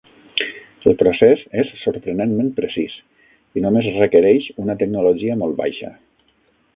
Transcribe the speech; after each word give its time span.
El 0.91 0.95
procés 1.01 1.43
és 1.63 1.69
sorprenentment 1.81 2.49
precís 2.61 2.95
i 3.59 3.65
només 3.67 3.91
requereix 3.99 4.51
una 4.65 4.77
tecnologia 4.83 5.37
molt 5.43 5.59
baixa. 5.65 5.93